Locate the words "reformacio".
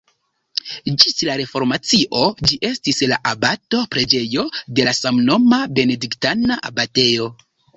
1.41-2.21